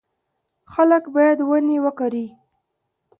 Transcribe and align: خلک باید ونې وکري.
خلک 0.73 1.03
باید 1.15 1.39
ونې 1.49 1.77
وکري. 1.85 2.27